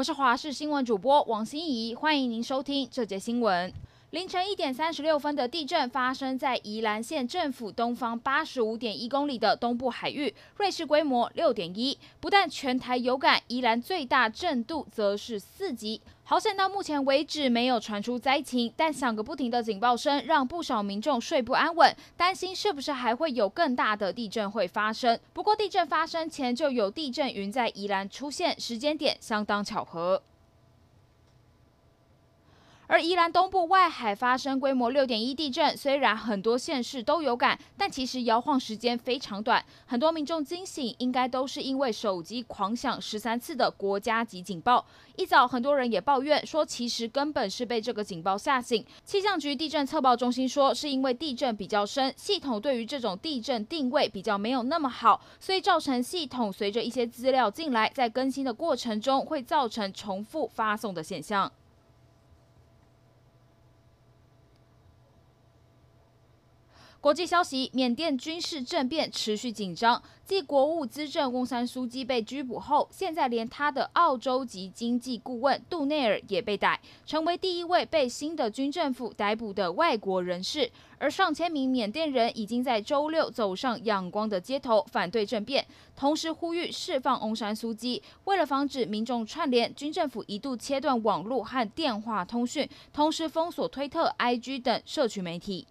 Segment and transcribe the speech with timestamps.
[0.00, 3.70] 我是华视新闻主播王心怡，欢迎您收听这节新闻。
[4.10, 11.96] 凌晨一点三十六分的地震发生在宜兰县政府东方八十五点一公里的东部海域，芮氏规模六点一。
[12.18, 16.00] 不但全台有感，宜兰最大震度则是四级。
[16.24, 25.16] 好险到目前为止没有传出灾情，但响个不停的警报声让不少民众睡不安稳，担心是不是还会有更大的地震会发生。
[25.32, 30.20] 不过地震发生前就有地震云在宜兰出现，时间点相当巧合。
[32.90, 39.64] 而宜兰东部外海发生规模六点一地震，虽然很多县市都有感，但其实摇晃时间非常短。
[39.86, 44.84] 很多民众惊醒，应该都是因为手机狂响十三次的国家级警报。
[45.14, 48.84] 一早，很多人也抱怨说，其实根本是被这个警报吓醒。
[49.04, 61.52] 气象局地震测报中心说，是因为地震比较深，系统对于这种地震定位比较没有那么好，所以造成系统随着一些资料进来，在更新的过程中会造成重复发送的现象。
[67.00, 70.02] 国际消息：缅甸军事政变持续紧张。
[70.26, 80.70] 继国务资政翁山苏姬被拘捕后，现在连他的澳洲籍经济顾问杜内尔也被逮，成为第一位被新的军政府逮捕的外国人士。
[80.98, 88.02] 而上千名缅甸人已经在周六走上仰光的街头，反对政变，同时呼吁释放翁山苏姬。
[88.24, 95.66] 为了防止民众串联，军政府一度切断网络和电话通讯，同时封锁推特、IG 等社群媒体。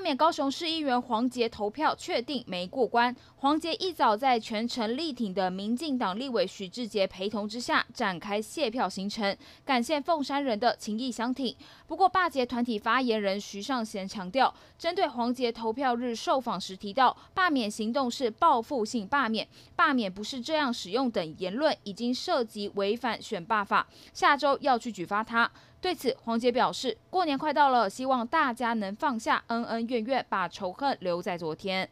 [0.00, 3.14] 罢免高雄市议员黄杰投票确定没过关。
[3.36, 11.54] 黄杰一早在全程力挺的民进党立委许志杰陪同之下，展开谢票行程，感谢凤山人的情义相挺。
[11.86, 25.50] 不过，罢捷团体发言人徐尚贤强调，针对黄杰投票日受访时提到罢免行动是报复性罢免，罢免不是这样使用等言论，已经涉及违反选罢法，下周要去举发他。
[25.82, 31.90] 对此，黄杰表示，过年快到了，希望大家能放下恩恩怨怨，把仇恨留在昨天。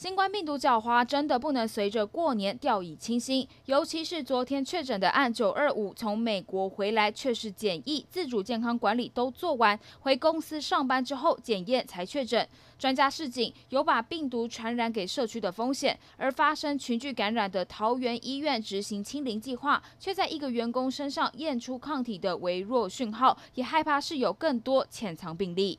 [0.00, 3.46] 新冠病毒狡猾，真的不能随着过年掉以轻心。
[3.66, 12.48] 尤其是昨天确诊的案九二五从美国回来，却是检疫、自主健康管理都做完，回公司上班之后检验才确诊。
[12.78, 16.00] 专家示警，有把病毒传染给社区的风险。
[16.16, 25.78] 而发生群聚感染的桃园医院执行清零计划，却在一个员工身上验出抗体的微弱讯号，也害怕是有更多潜藏病例。